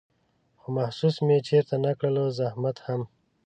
خو 0.59 0.67
محسوس 0.77 1.15
مې 1.25 1.37
چېرته 1.47 1.75
نه 1.85 1.91
کړلو 1.99 2.23
زحمت 2.39 2.77
هم 2.85 3.01